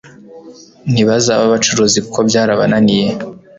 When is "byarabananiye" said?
2.29-3.09